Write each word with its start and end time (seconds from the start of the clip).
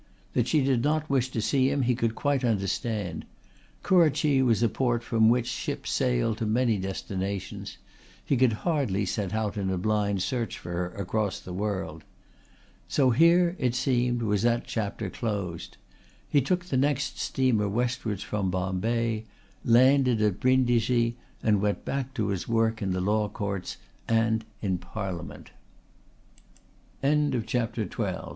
That 0.33 0.47
she 0.47 0.63
did 0.63 0.83
not 0.83 1.11
wish 1.11 1.29
to 1.29 1.41
see 1.43 1.69
him 1.69 1.83
he 1.83 1.93
could 1.93 2.15
quite 2.15 2.43
understand; 2.43 3.23
Kurrachee 3.83 4.41
was 4.43 4.63
a 4.63 4.67
port 4.67 5.03
from 5.03 5.29
which 5.29 5.45
ships 5.45 5.91
sailed 5.91 6.39
to 6.39 6.47
many 6.47 6.79
destinations; 6.79 7.77
he 8.25 8.35
could 8.35 8.51
hardly 8.65 9.05
set 9.05 9.31
out 9.31 9.57
in 9.57 9.69
a 9.69 9.77
blind 9.77 10.23
search 10.23 10.57
for 10.57 10.71
her 10.71 10.89
across 10.95 11.39
the 11.39 11.53
world. 11.53 12.03
So 12.87 13.11
here, 13.11 13.55
it 13.59 13.75
seemed, 13.75 14.23
was 14.23 14.41
that 14.41 14.65
chapter 14.65 15.07
closed. 15.07 15.77
He 16.27 16.41
took 16.41 16.65
the 16.65 16.77
next 16.77 17.19
steamer 17.19 17.69
westwards 17.69 18.23
from 18.23 18.49
Bombay, 18.49 19.25
landed 19.63 20.19
at 20.19 20.39
Brindisi 20.39 21.15
and 21.43 21.61
went 21.61 21.85
back 21.85 22.15
to 22.15 22.29
his 22.29 22.47
work 22.47 22.81
in 22.81 22.89
the 22.89 23.01
Law 23.01 23.29
Courts 23.29 23.77
and 24.07 24.45
in 24.63 24.79
Parliament. 24.79 25.51
CHAPTER 27.03 27.87